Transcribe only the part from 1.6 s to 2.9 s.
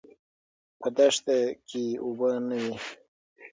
کې اوبه نه وې.